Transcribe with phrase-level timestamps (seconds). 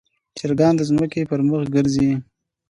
[0.37, 2.09] چرګان د ځمکې پر مخ ګرځي.